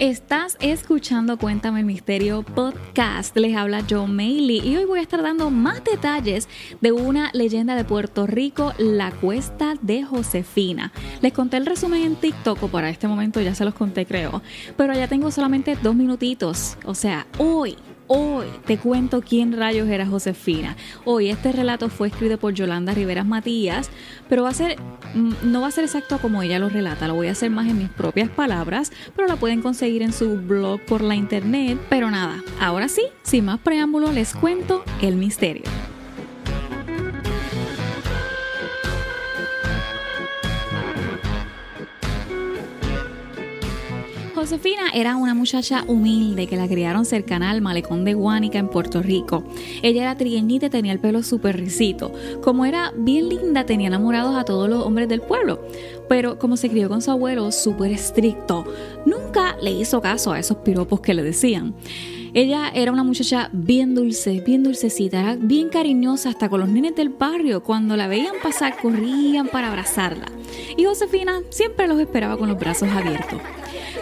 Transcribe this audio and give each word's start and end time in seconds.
Estás 0.00 0.56
escuchando 0.62 1.36
Cuéntame 1.36 1.84
Misterio 1.84 2.42
Podcast. 2.42 3.36
Les 3.36 3.54
habla 3.54 3.84
Joe 3.86 4.06
Mailey 4.06 4.66
y 4.66 4.78
hoy 4.78 4.86
voy 4.86 5.00
a 5.00 5.02
estar 5.02 5.22
dando 5.22 5.50
más 5.50 5.84
detalles 5.84 6.48
de 6.80 6.90
una 6.90 7.28
leyenda 7.34 7.74
de 7.74 7.84
Puerto 7.84 8.26
Rico, 8.26 8.72
la 8.78 9.10
Cuesta 9.10 9.74
de 9.82 10.02
Josefina. 10.02 10.90
Les 11.20 11.34
conté 11.34 11.58
el 11.58 11.66
resumen 11.66 12.02
en 12.02 12.16
TikTok, 12.16 12.62
o 12.62 12.68
para 12.68 12.88
este 12.88 13.08
momento 13.08 13.42
ya 13.42 13.54
se 13.54 13.66
los 13.66 13.74
conté 13.74 14.06
creo, 14.06 14.40
pero 14.74 14.94
ya 14.94 15.06
tengo 15.06 15.30
solamente 15.30 15.76
dos 15.82 15.94
minutitos. 15.94 16.78
O 16.86 16.94
sea, 16.94 17.26
hoy 17.36 17.76
Hoy 18.12 18.46
te 18.66 18.76
cuento 18.76 19.22
quién 19.22 19.56
rayos 19.56 19.88
era 19.88 20.04
Josefina. 20.04 20.76
Hoy 21.04 21.30
este 21.30 21.52
relato 21.52 21.88
fue 21.88 22.08
escrito 22.08 22.38
por 22.38 22.52
Yolanda 22.52 22.92
Riveras 22.92 23.24
Matías, 23.24 23.88
pero 24.28 24.42
va 24.42 24.48
a 24.48 24.52
ser, 24.52 24.80
mm, 25.14 25.32
no 25.44 25.60
va 25.60 25.68
a 25.68 25.70
ser 25.70 25.84
exacto 25.84 26.18
como 26.18 26.42
ella 26.42 26.58
lo 26.58 26.68
relata, 26.68 27.06
lo 27.06 27.14
voy 27.14 27.28
a 27.28 27.32
hacer 27.32 27.50
más 27.50 27.68
en 27.68 27.78
mis 27.78 27.88
propias 27.88 28.28
palabras, 28.28 28.90
pero 29.14 29.28
la 29.28 29.36
pueden 29.36 29.62
conseguir 29.62 30.02
en 30.02 30.12
su 30.12 30.38
blog 30.38 30.80
por 30.86 31.02
la 31.02 31.14
internet. 31.14 31.78
Pero 31.88 32.10
nada, 32.10 32.42
ahora 32.58 32.88
sí, 32.88 33.02
sin 33.22 33.44
más 33.44 33.60
preámbulo, 33.60 34.10
les 34.10 34.34
cuento 34.34 34.82
el 35.00 35.14
misterio. 35.14 35.62
Josefina 44.40 44.88
era 44.94 45.16
una 45.16 45.34
muchacha 45.34 45.84
humilde 45.86 46.46
que 46.46 46.56
la 46.56 46.66
criaron 46.66 47.04
cercana 47.04 47.50
al 47.50 47.60
malecón 47.60 48.06
de 48.06 48.14
Guánica 48.14 48.58
en 48.58 48.68
Puerto 48.68 49.02
Rico. 49.02 49.44
Ella 49.82 50.00
era 50.00 50.16
trigueñita 50.16 50.64
y 50.64 50.70
tenía 50.70 50.92
el 50.92 50.98
pelo 50.98 51.22
súper 51.22 51.58
risito. 51.58 52.10
Como 52.42 52.64
era 52.64 52.90
bien 52.96 53.28
linda, 53.28 53.66
tenía 53.66 53.88
enamorados 53.88 54.34
a 54.36 54.46
todos 54.46 54.66
los 54.70 54.82
hombres 54.82 55.10
del 55.10 55.20
pueblo. 55.20 55.60
Pero 56.08 56.38
como 56.38 56.56
se 56.56 56.70
crió 56.70 56.88
con 56.88 57.02
su 57.02 57.10
abuelo 57.10 57.52
súper 57.52 57.92
estricto, 57.92 58.64
nunca 59.04 59.58
le 59.60 59.72
hizo 59.72 60.00
caso 60.00 60.32
a 60.32 60.38
esos 60.38 60.56
piropos 60.56 61.00
que 61.00 61.12
le 61.12 61.22
decían. 61.22 61.74
Ella 62.32 62.70
era 62.74 62.92
una 62.92 63.02
muchacha 63.02 63.50
bien 63.52 63.94
dulce, 63.94 64.40
bien 64.40 64.62
dulcecita, 64.62 65.36
bien 65.40 65.68
cariñosa 65.68 66.28
hasta 66.28 66.48
con 66.48 66.60
los 66.60 66.68
nenes 66.68 66.94
del 66.94 67.08
barrio. 67.08 67.62
Cuando 67.62 67.96
la 67.96 68.06
veían 68.06 68.34
pasar, 68.42 68.76
corrían 68.80 69.48
para 69.48 69.68
abrazarla. 69.68 70.26
Y 70.76 70.84
Josefina 70.84 71.40
siempre 71.50 71.88
los 71.88 71.98
esperaba 71.98 72.36
con 72.36 72.48
los 72.48 72.58
brazos 72.58 72.88
abiertos. 72.90 73.40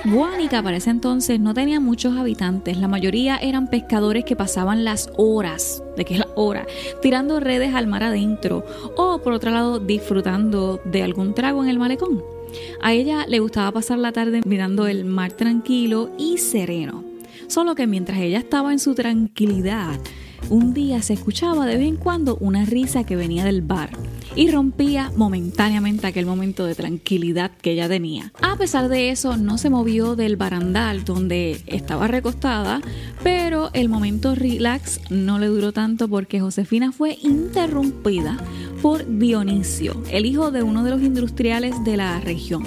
Guánica 0.05 0.63
para 0.63 0.77
ese 0.77 0.91
entonces 0.91 1.41
no 1.41 1.55
tenía 1.55 1.81
muchos 1.81 2.17
habitantes, 2.17 2.79
la 2.79 2.87
mayoría 2.87 3.37
eran 3.37 3.69
pescadores 3.69 4.25
que 4.25 4.37
pasaban 4.37 4.85
las 4.85 5.11
horas, 5.17 5.83
de 5.97 6.05
que 6.05 6.15
es 6.15 6.21
la 6.21 6.29
hora, 6.37 6.67
tirando 7.03 7.41
redes 7.41 7.75
al 7.75 7.89
mar 7.89 8.05
adentro 8.05 8.65
o 8.97 9.19
por 9.19 9.33
otro 9.33 9.51
lado 9.51 9.81
disfrutando 9.81 10.81
de 10.85 11.03
algún 11.03 11.35
trago 11.35 11.65
en 11.65 11.71
el 11.71 11.79
malecón. 11.79 12.23
A 12.81 12.93
ella 12.93 13.27
le 13.27 13.41
gustaba 13.41 13.73
pasar 13.73 13.99
la 13.99 14.13
tarde 14.13 14.41
mirando 14.45 14.87
el 14.87 15.05
mar 15.05 15.33
tranquilo 15.33 16.11
y 16.17 16.39
sereno. 16.39 17.08
Solo 17.49 17.75
que 17.75 17.87
mientras 17.87 18.19
ella 18.21 18.39
estaba 18.39 18.73
en 18.73 18.79
su 18.79 18.95
tranquilidad, 18.95 19.99
un 20.51 20.75
día 20.75 21.01
se 21.03 21.15
escuchaba 21.15 21.67
de 21.67 21.79
vez 21.79 21.89
en 21.89 21.97
cuando 21.97 22.37
una 22.37 22.65
risa 22.67 23.05
que 23.05 23.17
venía 23.17 23.45
del 23.45 23.63
bar 23.63 23.91
y 24.37 24.51
rompía 24.51 25.11
momentáneamente 25.17 26.07
aquel 26.07 26.27
momento 26.27 26.67
de 26.67 26.75
tranquilidad 26.75 27.51
que 27.63 27.73
ella 27.73 27.89
tenía. 27.89 28.33
A 28.43 28.57
pesar 28.57 28.89
de 28.89 29.11
eso, 29.11 29.39
no 29.39 29.57
se 29.57 29.71
movió 29.71 30.15
del 30.15 30.37
barandal 30.37 31.05
donde 31.05 31.63
estaba 31.67 32.07
recostada, 32.07 32.83
pero 33.23 33.71
el 33.73 33.89
momento 33.89 34.35
relax 34.35 35.01
no 35.11 35.39
le 35.39 35.47
duró 35.47 35.73
tanto 35.73 36.07
porque 36.07 36.41
Josefina 36.41 36.93
fue 36.93 37.19
interrumpida 37.23 38.37
por 38.83 39.19
Dionisio, 39.19 40.03
el 40.11 40.27
hijo 40.27 40.51
de 40.51 40.63
uno 40.63 40.85
de 40.85 40.91
los 40.91 41.03
industriales 41.03 41.83
de 41.85 41.97
la 41.97 42.21
región. 42.21 42.65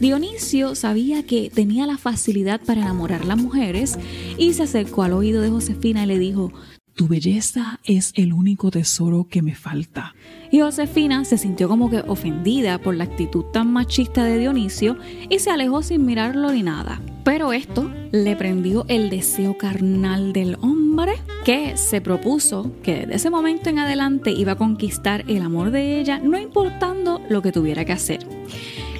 Dionisio 0.00 0.74
sabía 0.74 1.24
que 1.24 1.50
tenía 1.50 1.86
la 1.86 1.98
facilidad 1.98 2.60
para 2.60 2.82
enamorar 2.82 3.22
a 3.22 3.26
las 3.26 3.38
mujeres 3.38 3.98
y 4.36 4.52
se 4.54 4.64
acercó 4.64 5.02
al 5.02 5.12
oído 5.12 5.40
de 5.40 5.50
Josefina 5.50 6.02
y 6.02 6.06
le 6.06 6.18
dijo, 6.18 6.52
tu 6.94 7.08
belleza 7.08 7.80
es 7.84 8.12
el 8.14 8.32
único 8.32 8.70
tesoro 8.70 9.26
que 9.28 9.42
me 9.42 9.54
falta. 9.54 10.14
Y 10.52 10.60
Josefina 10.60 11.24
se 11.24 11.38
sintió 11.38 11.68
como 11.68 11.90
que 11.90 12.04
ofendida 12.06 12.78
por 12.78 12.94
la 12.94 13.04
actitud 13.04 13.44
tan 13.52 13.72
machista 13.72 14.24
de 14.24 14.38
Dionisio 14.38 14.96
y 15.28 15.40
se 15.40 15.50
alejó 15.50 15.82
sin 15.82 16.06
mirarlo 16.06 16.52
ni 16.52 16.62
nada. 16.62 17.00
Pero 17.24 17.52
esto 17.52 17.90
le 18.12 18.36
prendió 18.36 18.84
el 18.88 19.10
deseo 19.10 19.58
carnal 19.58 20.32
del 20.32 20.56
hombre 20.60 21.14
que 21.44 21.76
se 21.76 22.00
propuso 22.00 22.70
que 22.82 23.00
desde 23.00 23.14
ese 23.14 23.30
momento 23.30 23.70
en 23.70 23.80
adelante 23.80 24.30
iba 24.30 24.52
a 24.52 24.56
conquistar 24.56 25.24
el 25.26 25.42
amor 25.42 25.72
de 25.72 26.00
ella, 26.00 26.20
no 26.20 26.38
importando 26.38 27.20
lo 27.28 27.42
que 27.42 27.50
tuviera 27.50 27.84
que 27.84 27.92
hacer. 27.92 28.20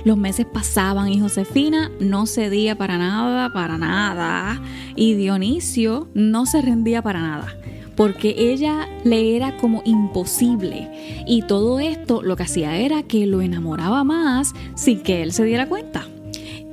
Los 0.05 0.17
meses 0.17 0.47
pasaban 0.47 1.09
y 1.09 1.19
Josefina 1.19 1.91
no 1.99 2.27
cedía 2.27 2.77
para 2.77 2.99
nada, 2.99 3.53
para 3.53 3.79
nada. 3.79 4.61
Y 4.97 5.15
Dionisio 5.15 6.09
no 6.15 6.47
se 6.47 6.63
rendía 6.63 7.03
para 7.03 7.21
nada 7.21 7.57
porque 7.97 8.35
ella 8.37 8.89
le 9.05 9.37
era 9.37 9.57
como 9.57 9.83
imposible 9.85 11.23
y 11.27 11.43
todo 11.43 11.79
esto 11.79 12.23
lo 12.23 12.37
que 12.37 12.43
hacía 12.43 12.77
era 12.77 13.05
que 13.05 13.25
lo 13.27 13.41
enamoraba 13.41 14.03
más 14.03 14.53
sin 14.75 15.01
que 15.01 15.23
él 15.23 15.33
se 15.33 15.45
diera 15.45 15.69
cuenta. 15.69 16.07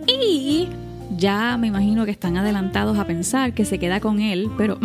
Y 0.07 0.67
ya 1.17 1.57
me 1.57 1.67
imagino 1.67 2.05
que 2.05 2.11
están 2.11 2.37
adelantados 2.37 2.97
a 2.97 3.05
pensar 3.05 3.53
que 3.53 3.65
se 3.65 3.77
queda 3.77 3.99
con 3.99 4.19
él, 4.19 4.49
pero 4.57 4.79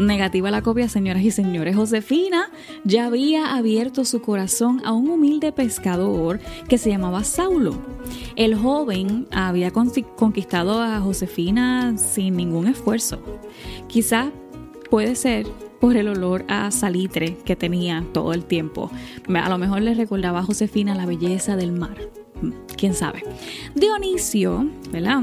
negativa 0.00 0.50
la 0.50 0.62
copia, 0.62 0.88
señoras 0.88 1.22
y 1.22 1.30
señores. 1.30 1.76
Josefina 1.76 2.50
ya 2.84 3.06
había 3.06 3.54
abierto 3.54 4.04
su 4.04 4.20
corazón 4.20 4.82
a 4.84 4.92
un 4.92 5.08
humilde 5.08 5.52
pescador 5.52 6.40
que 6.68 6.78
se 6.78 6.90
llamaba 6.90 7.24
Saulo. 7.24 7.74
El 8.36 8.56
joven 8.56 9.28
había 9.30 9.70
conquistado 9.70 10.82
a 10.82 11.00
Josefina 11.00 11.96
sin 11.96 12.36
ningún 12.36 12.66
esfuerzo. 12.66 13.22
Quizás 13.88 14.30
Puede 14.90 15.14
ser 15.14 15.46
por 15.80 15.96
el 15.96 16.08
olor 16.08 16.44
a 16.48 16.72
salitre 16.72 17.36
que 17.44 17.54
tenía 17.54 18.04
todo 18.12 18.34
el 18.34 18.44
tiempo. 18.44 18.90
A 19.32 19.48
lo 19.48 19.56
mejor 19.56 19.82
le 19.82 19.94
recordaba 19.94 20.40
a 20.40 20.42
Josefina 20.42 20.96
la 20.96 21.06
belleza 21.06 21.56
del 21.56 21.70
mar. 21.70 21.96
Mm, 22.42 22.50
¿Quién 22.76 22.94
sabe? 22.94 23.22
Dionisio, 23.76 24.68
¿verdad? 24.90 25.22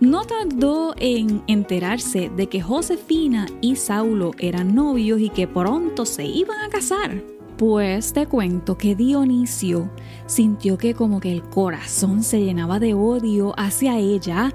No 0.00 0.24
tardó 0.24 0.94
en 0.96 1.42
enterarse 1.48 2.30
de 2.36 2.48
que 2.48 2.60
Josefina 2.60 3.46
y 3.60 3.74
Saulo 3.74 4.30
eran 4.38 4.74
novios 4.74 5.20
y 5.20 5.28
que 5.28 5.48
pronto 5.48 6.06
se 6.06 6.24
iban 6.24 6.60
a 6.60 6.68
casar. 6.68 7.20
Pues 7.56 8.12
te 8.12 8.26
cuento 8.26 8.78
que 8.78 8.94
Dionisio 8.94 9.90
sintió 10.26 10.78
que 10.78 10.94
como 10.94 11.18
que 11.18 11.32
el 11.32 11.42
corazón 11.42 12.22
se 12.22 12.40
llenaba 12.40 12.78
de 12.78 12.94
odio 12.94 13.54
hacia 13.56 13.98
ella 13.98 14.52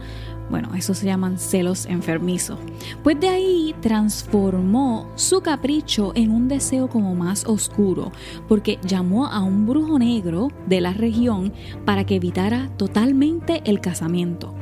bueno, 0.49 0.75
eso 0.75 0.93
se 0.93 1.05
llaman 1.05 1.39
celos 1.39 1.85
enfermizos. 1.85 2.59
Pues 3.01 3.19
de 3.19 3.29
ahí 3.29 3.75
transformó 3.81 5.09
su 5.15 5.41
capricho 5.41 6.11
en 6.15 6.31
un 6.31 6.47
deseo 6.47 6.89
como 6.89 7.15
más 7.15 7.45
oscuro, 7.45 8.11
porque 8.47 8.77
llamó 8.85 9.27
a 9.27 9.41
un 9.41 9.65
brujo 9.65 9.97
negro 9.97 10.49
de 10.67 10.81
la 10.81 10.93
región 10.93 11.53
para 11.85 12.05
que 12.05 12.17
evitara 12.17 12.69
totalmente 12.77 13.61
el 13.65 13.79
casamiento. 13.79 14.53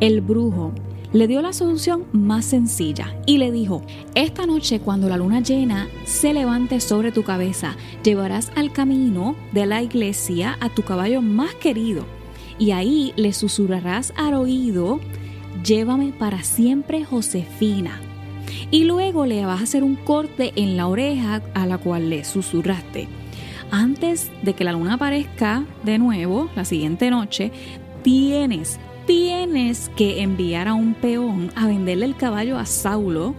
El 0.00 0.20
brujo 0.20 0.72
le 1.12 1.28
dio 1.28 1.42
la 1.42 1.52
solución 1.52 2.04
más 2.12 2.44
sencilla 2.44 3.14
y 3.26 3.38
le 3.38 3.52
dijo, 3.52 3.82
esta 4.14 4.46
noche 4.46 4.80
cuando 4.80 5.08
la 5.08 5.16
luna 5.16 5.40
llena 5.40 5.88
se 6.04 6.32
levante 6.32 6.80
sobre 6.80 7.12
tu 7.12 7.22
cabeza, 7.22 7.76
llevarás 8.02 8.50
al 8.56 8.72
camino 8.72 9.36
de 9.52 9.66
la 9.66 9.82
iglesia 9.82 10.58
a 10.60 10.70
tu 10.70 10.82
caballo 10.82 11.22
más 11.22 11.54
querido 11.54 12.04
y 12.58 12.70
ahí 12.70 13.12
le 13.16 13.32
susurrarás 13.32 14.12
al 14.16 14.34
oído, 14.34 15.00
llévame 15.64 16.12
para 16.12 16.42
siempre 16.42 17.04
Josefina. 17.04 18.00
Y 18.70 18.84
luego 18.84 19.26
le 19.26 19.44
vas 19.44 19.60
a 19.60 19.64
hacer 19.64 19.82
un 19.82 19.96
corte 19.96 20.52
en 20.56 20.76
la 20.76 20.86
oreja 20.86 21.42
a 21.54 21.66
la 21.66 21.78
cual 21.78 22.10
le 22.10 22.24
susurraste. 22.24 23.08
Antes 23.70 24.30
de 24.42 24.54
que 24.54 24.64
la 24.64 24.72
luna 24.72 24.94
aparezca 24.94 25.64
de 25.84 25.98
nuevo, 25.98 26.48
la 26.54 26.64
siguiente 26.64 27.10
noche, 27.10 27.50
tienes, 28.02 28.78
tienes 29.06 29.90
que 29.96 30.22
enviar 30.22 30.68
a 30.68 30.74
un 30.74 30.94
peón 30.94 31.50
a 31.56 31.66
venderle 31.66 32.06
el 32.06 32.16
caballo 32.16 32.58
a 32.58 32.66
Saulo, 32.66 33.34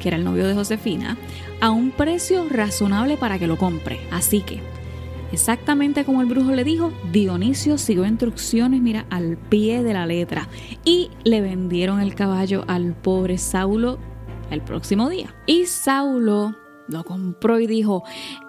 que 0.00 0.08
era 0.08 0.16
el 0.16 0.24
novio 0.24 0.46
de 0.46 0.54
Josefina, 0.54 1.16
a 1.60 1.70
un 1.70 1.90
precio 1.90 2.46
razonable 2.48 3.16
para 3.16 3.38
que 3.38 3.46
lo 3.46 3.56
compre. 3.56 4.00
Así 4.10 4.40
que 4.40 4.60
Exactamente 5.32 6.04
como 6.04 6.22
el 6.22 6.26
brujo 6.26 6.50
le 6.52 6.64
dijo, 6.64 6.92
Dionisio 7.12 7.78
siguió 7.78 8.04
instrucciones, 8.04 8.80
mira, 8.80 9.06
al 9.10 9.36
pie 9.36 9.82
de 9.82 9.92
la 9.92 10.06
letra. 10.06 10.48
Y 10.84 11.10
le 11.22 11.40
vendieron 11.40 12.00
el 12.00 12.14
caballo 12.14 12.64
al 12.66 12.94
pobre 12.94 13.38
Saulo 13.38 13.98
el 14.50 14.60
próximo 14.60 15.08
día. 15.08 15.34
Y 15.46 15.66
Saulo 15.66 16.56
lo 16.90 17.04
compró 17.04 17.60
y 17.60 17.66
dijo, 17.66 18.04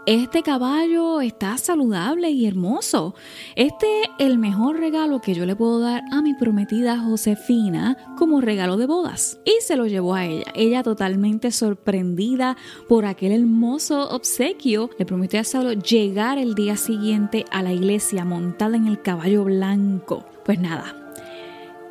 este 0.05 0.43
caballo 0.43 1.21
está 1.21 1.57
saludable 1.57 2.29
y 2.29 2.47
hermoso. 2.47 3.15
Este 3.55 4.01
es 4.01 4.09
el 4.19 4.37
mejor 4.37 4.79
regalo 4.79 5.21
que 5.21 5.33
yo 5.33 5.45
le 5.45 5.55
puedo 5.55 5.79
dar 5.79 6.03
a 6.11 6.21
mi 6.21 6.33
prometida 6.33 6.99
Josefina 6.99 7.97
como 8.17 8.41
regalo 8.41 8.77
de 8.77 8.85
bodas. 8.85 9.39
Y 9.45 9.61
se 9.61 9.75
lo 9.75 9.87
llevó 9.87 10.15
a 10.15 10.25
ella. 10.25 10.45
Ella 10.55 10.83
totalmente 10.83 11.51
sorprendida 11.51 12.57
por 12.87 13.05
aquel 13.05 13.31
hermoso 13.31 14.09
obsequio, 14.09 14.89
le 14.97 15.05
prometió 15.05 15.39
a 15.39 15.43
Saulo 15.43 15.73
llegar 15.73 16.37
el 16.37 16.55
día 16.55 16.77
siguiente 16.77 17.45
a 17.51 17.63
la 17.63 17.73
iglesia 17.73 18.25
montada 18.25 18.75
en 18.75 18.87
el 18.87 19.01
caballo 19.01 19.43
blanco. 19.43 20.25
Pues 20.43 20.59
nada, 20.59 20.95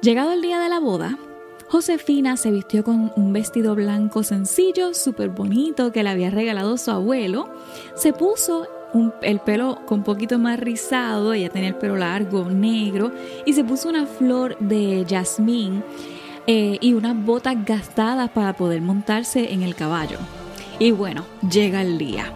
Llegado 0.03 0.33
el 0.33 0.41
día 0.41 0.59
de 0.59 0.71
la 0.71 0.81
boda, 0.81 1.19
Josefina 1.71 2.37
se 2.37 2.51
vistió 2.51 2.83
con 2.83 3.13
un 3.15 3.33
vestido 3.33 3.77
blanco 3.77 4.25
sencillo, 4.25 4.93
súper 4.93 5.29
bonito, 5.29 5.93
que 5.93 6.03
le 6.03 6.09
había 6.09 6.29
regalado 6.29 6.77
su 6.77 6.91
abuelo. 6.91 7.49
Se 7.95 8.13
puso 8.13 8.67
el 9.23 9.39
pelo 9.39 9.79
con 9.87 10.01
un 10.01 10.05
poquito 10.05 10.41
más 10.41 10.59
rizado, 10.59 11.33
ella 11.33 11.49
tenía 11.49 11.69
el 11.69 11.77
pelo 11.77 11.95
largo, 11.95 12.45
negro, 12.51 13.13
y 13.47 13.53
se 13.53 13.63
puso 13.63 13.89
una 13.89 14.05
flor 14.05 14.59
de 14.59 15.07
jazmín 15.09 15.85
eh, 16.49 16.77
y 16.81 16.95
unas 16.95 17.15
botas 17.25 17.65
gastadas 17.65 18.31
para 18.31 18.55
poder 18.55 18.83
montarse 18.83 19.53
en 19.53 19.63
el 19.63 19.77
caballo. 19.77 20.19
Y 20.81 20.91
bueno, 20.91 21.25
llega 21.49 21.83
el 21.83 21.99
día. 21.99 22.33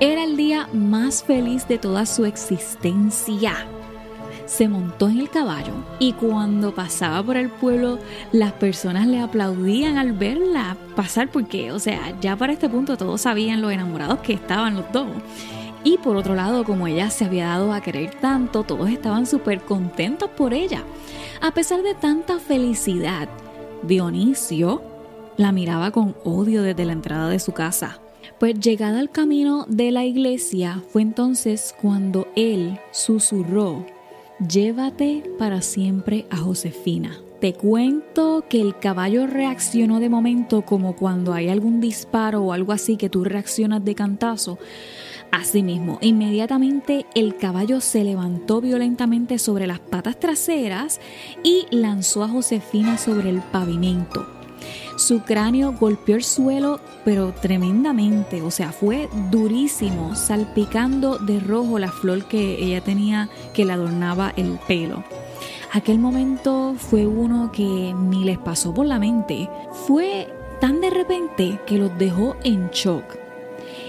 Era 0.00 0.24
el 0.24 0.36
día 0.36 0.68
más 0.72 1.22
feliz 1.22 1.68
de 1.68 1.78
toda 1.78 2.04
su 2.04 2.24
existencia 2.24 3.64
se 4.46 4.68
montó 4.68 5.08
en 5.08 5.18
el 5.18 5.30
caballo 5.30 5.72
y 5.98 6.12
cuando 6.12 6.74
pasaba 6.74 7.22
por 7.22 7.36
el 7.36 7.48
pueblo 7.48 7.98
las 8.32 8.52
personas 8.52 9.06
le 9.06 9.20
aplaudían 9.20 9.98
al 9.98 10.12
verla 10.12 10.76
pasar 10.96 11.30
porque, 11.30 11.72
o 11.72 11.78
sea, 11.78 12.18
ya 12.20 12.36
para 12.36 12.52
este 12.52 12.68
punto 12.68 12.96
todos 12.96 13.22
sabían 13.22 13.62
lo 13.62 13.70
enamorados 13.70 14.20
que 14.20 14.32
estaban 14.32 14.76
los 14.76 14.90
dos. 14.92 15.08
Y 15.84 15.98
por 15.98 16.16
otro 16.16 16.34
lado, 16.34 16.64
como 16.64 16.86
ella 16.86 17.10
se 17.10 17.24
había 17.24 17.48
dado 17.48 17.72
a 17.72 17.80
querer 17.80 18.14
tanto, 18.14 18.62
todos 18.62 18.88
estaban 18.88 19.26
súper 19.26 19.62
contentos 19.62 20.30
por 20.30 20.54
ella. 20.54 20.84
A 21.40 21.52
pesar 21.52 21.82
de 21.82 21.94
tanta 21.94 22.38
felicidad, 22.38 23.28
Dionisio 23.82 24.82
la 25.36 25.50
miraba 25.50 25.90
con 25.90 26.14
odio 26.24 26.62
desde 26.62 26.84
la 26.84 26.92
entrada 26.92 27.28
de 27.28 27.40
su 27.40 27.52
casa. 27.52 27.98
Pues 28.38 28.58
llegada 28.60 29.00
al 29.00 29.10
camino 29.10 29.66
de 29.68 29.90
la 29.90 30.04
iglesia 30.04 30.82
fue 30.88 31.02
entonces 31.02 31.74
cuando 31.80 32.28
él 32.36 32.78
susurró 32.92 33.84
Llévate 34.48 35.22
para 35.38 35.62
siempre 35.62 36.26
a 36.30 36.36
Josefina. 36.36 37.16
Te 37.40 37.54
cuento 37.54 38.44
que 38.48 38.60
el 38.60 38.76
caballo 38.76 39.26
reaccionó 39.26 40.00
de 40.00 40.08
momento 40.08 40.62
como 40.62 40.96
cuando 40.96 41.32
hay 41.32 41.48
algún 41.48 41.80
disparo 41.80 42.42
o 42.42 42.52
algo 42.52 42.72
así 42.72 42.96
que 42.96 43.08
tú 43.08 43.22
reaccionas 43.22 43.84
de 43.84 43.94
cantazo. 43.94 44.58
Asimismo, 45.30 45.98
inmediatamente 46.00 47.06
el 47.14 47.36
caballo 47.36 47.80
se 47.80 48.02
levantó 48.02 48.60
violentamente 48.60 49.38
sobre 49.38 49.68
las 49.68 49.78
patas 49.78 50.18
traseras 50.18 51.00
y 51.44 51.66
lanzó 51.70 52.24
a 52.24 52.28
Josefina 52.28 52.98
sobre 52.98 53.30
el 53.30 53.42
pavimento. 53.42 54.41
Su 54.96 55.20
cráneo 55.20 55.72
golpeó 55.72 56.16
el 56.16 56.24
suelo, 56.24 56.80
pero 57.04 57.32
tremendamente, 57.32 58.42
o 58.42 58.50
sea, 58.50 58.72
fue 58.72 59.08
durísimo, 59.30 60.14
salpicando 60.14 61.18
de 61.18 61.40
rojo 61.40 61.78
la 61.78 61.90
flor 61.90 62.24
que 62.24 62.62
ella 62.62 62.82
tenía 62.82 63.28
que 63.54 63.64
le 63.64 63.72
adornaba 63.72 64.32
el 64.36 64.58
pelo. 64.68 65.02
Aquel 65.72 65.98
momento 65.98 66.74
fue 66.76 67.06
uno 67.06 67.50
que 67.50 67.94
ni 67.98 68.24
les 68.24 68.38
pasó 68.38 68.74
por 68.74 68.84
la 68.84 68.98
mente. 68.98 69.48
Fue 69.86 70.28
tan 70.60 70.82
de 70.82 70.90
repente 70.90 71.58
que 71.66 71.78
los 71.78 71.96
dejó 71.98 72.36
en 72.44 72.68
shock. 72.70 73.04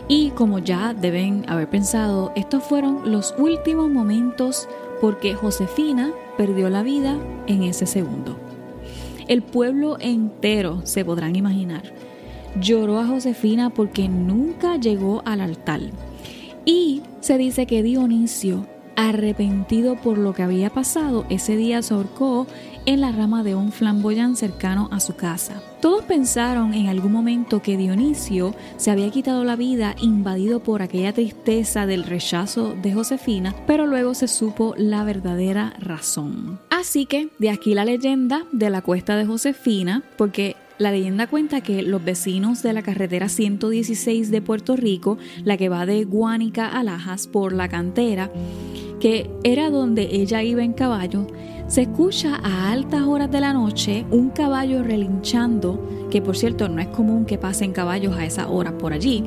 Y 0.08 0.32
como 0.32 0.60
ya 0.60 0.94
deben 0.94 1.44
haber 1.50 1.70
pensado, 1.70 2.32
estos 2.36 2.64
fueron 2.64 3.12
los 3.12 3.36
últimos 3.38 3.90
momentos 3.90 4.68
porque 5.02 5.36
Josefina 5.36 6.14
perdió 6.38 6.70
la 6.70 6.84
vida 6.84 7.18
en 7.48 7.64
ese 7.64 7.86
segundo. 7.86 8.38
El 9.28 9.42
pueblo 9.42 9.98
entero, 10.00 10.82
se 10.86 11.06
podrán 11.06 11.36
imaginar, 11.36 11.84
lloró 12.60 13.00
a 13.00 13.08
Josefina 13.08 13.70
porque 13.70 14.10
nunca 14.10 14.78
llegó 14.78 15.22
al 15.26 15.42
altar. 15.42 15.82
Y 16.66 17.02
se 17.20 17.38
dice 17.38 17.66
que 17.66 17.84
Dionisio, 17.84 18.68
arrepentido 18.96 19.96
por 19.96 20.18
lo 20.18 20.34
que 20.34 20.44
había 20.44 20.70
pasado, 20.70 21.26
ese 21.30 21.56
día 21.56 21.82
se 21.82 21.94
ahorcó 21.94 22.48
en 22.86 23.02
la 23.02 23.12
rama 23.12 23.44
de 23.44 23.56
un 23.56 23.72
flamboyán 23.72 24.36
cercano 24.36 24.90
a 24.92 25.00
su 25.00 25.16
casa. 25.16 25.62
Todos 25.82 26.04
pensaron 26.04 26.74
en 26.74 26.88
algún 26.88 27.12
momento 27.12 27.62
que 27.62 27.78
Dionisio 27.78 28.56
se 28.78 28.92
había 28.92 29.10
quitado 29.10 29.44
la 29.44 29.56
vida 29.56 29.96
invadido 30.02 30.62
por 30.62 30.82
aquella 30.82 31.14
tristeza 31.14 31.86
del 31.86 32.04
rechazo 32.04 32.76
de 32.82 32.94
Josefina, 32.94 33.56
pero 33.68 33.88
luego 33.88 34.14
se 34.14 34.28
supo 34.28 34.74
la 34.78 35.04
verdadera 35.04 35.74
razón. 35.80 36.60
Así 36.76 37.06
que 37.06 37.30
de 37.38 37.52
aquí 37.52 37.76
la 37.76 37.86
leyenda 37.86 38.48
de 38.52 38.72
la 38.72 38.82
cuesta 38.82 39.16
de 39.16 39.28
Josefina, 39.28 40.02
porque 40.18 40.56
la 40.80 40.92
leyenda 40.92 41.28
cuenta 41.28 41.62
que 41.62 41.84
los 41.84 42.04
vecinos 42.04 42.64
de 42.64 42.74
la 42.74 42.82
carretera 42.82 43.30
116 43.30 44.32
de 44.32 44.42
Puerto 44.42 44.76
Rico, 44.76 45.20
la 45.44 45.56
que 45.56 45.70
va 45.70 45.86
de 45.86 46.04
Guánica 46.04 46.68
a 46.68 46.82
Lajas 46.82 47.28
por 47.28 47.54
la 47.54 47.70
cantera, 47.70 48.32
que 49.00 49.30
era 49.44 49.70
donde 49.70 50.16
ella 50.16 50.42
iba 50.42 50.64
en 50.64 50.74
caballo, 50.74 51.28
se 51.68 51.84
escucha 51.84 52.38
a 52.38 52.72
altas 52.72 53.04
horas 53.04 53.30
de 53.30 53.42
la 53.42 53.54
noche 53.54 54.08
un 54.10 54.32
caballo 54.32 54.82
relinchando, 54.82 56.08
que 56.10 56.24
por 56.24 56.36
cierto 56.36 56.70
no 56.70 56.82
es 56.82 56.88
común 56.88 57.26
que 57.26 57.38
pasen 57.38 57.72
caballos 57.72 58.18
a 58.18 58.26
esas 58.26 58.48
horas 58.50 58.74
por 58.80 58.94
allí, 58.94 59.24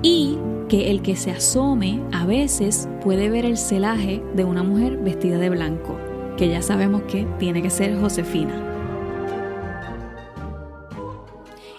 y 0.00 0.38
que 0.68 0.92
el 0.92 1.02
que 1.02 1.16
se 1.16 1.32
asome 1.32 2.00
a 2.12 2.24
veces 2.24 2.88
puede 3.02 3.30
ver 3.30 3.46
el 3.46 3.58
celaje 3.58 4.22
de 4.36 4.44
una 4.44 4.62
mujer 4.62 4.96
vestida 4.98 5.38
de 5.38 5.50
blanco, 5.50 5.98
que 6.36 6.48
ya 6.48 6.62
sabemos 6.62 7.02
que 7.02 7.26
tiene 7.38 7.62
que 7.62 7.70
ser 7.70 7.98
Josefina. 7.98 8.73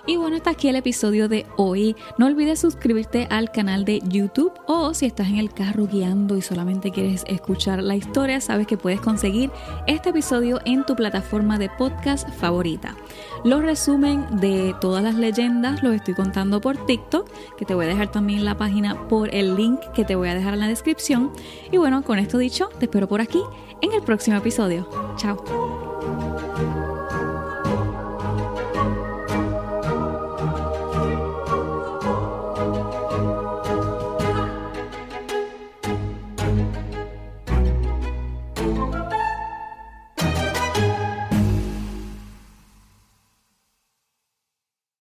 Y 0.08 0.18
bueno, 0.18 0.36
hasta 0.36 0.52
aquí 0.52 0.68
el 0.68 0.76
episodio 0.76 1.28
de 1.28 1.46
hoy. 1.58 1.96
No 2.18 2.28
olvides 2.28 2.60
suscribirte 2.60 3.28
al 3.32 3.52
canal 3.52 3.86
de 3.86 4.02
YouTube 4.08 4.54
o 4.68 4.94
si 4.94 5.08
estás 5.08 5.28
en 5.28 5.38
el 5.38 5.52
carro 5.52 5.88
guiando 5.88 6.38
y 6.38 6.42
solamente 6.42 6.92
quieres 6.92 7.24
escuchar 7.28 7.82
la 7.82 7.96
historia, 7.96 8.40
sabes 8.40 8.68
que 8.68 8.78
puedes 8.78 9.02
conseguir 9.02 9.50
este 9.88 10.10
episodio 10.10 10.60
en 10.66 10.86
tu 10.86 10.96
plataforma 10.96 11.58
de 11.58 11.70
podcast 11.70 12.30
favorita. 12.30 12.96
Los 13.44 13.64
resumen 13.64 14.26
de 14.40 14.76
todas 14.80 15.04
las 15.04 15.16
leyendas 15.16 15.82
los 15.82 15.96
estoy 15.96 16.14
contando 16.14 16.62
por 16.62 16.86
TikTok, 16.86 17.28
que 17.58 17.66
te 17.66 17.74
voy 17.74 17.86
a 17.86 17.90
dejar 17.90 18.12
también 18.12 18.46
la 18.46 18.58
página 18.58 19.08
por 19.08 19.34
el 19.34 19.56
link 19.56 19.80
que 19.94 20.06
te 20.06 20.16
voy 20.16 20.30
a 20.30 20.36
dejar 20.36 20.54
en 20.54 20.60
la 20.60 20.68
descripción. 20.68 21.32
Y 21.72 21.78
bueno, 21.78 22.04
con 22.04 22.20
esto 22.20 22.38
dicho, 22.38 22.70
te 22.80 22.86
espero 22.86 23.08
por 23.08 23.22
aquí 23.22 23.42
en 23.82 23.92
el 23.94 24.02
próximo 24.04 24.38
episodio. 24.38 24.88
Chao. 25.18 25.75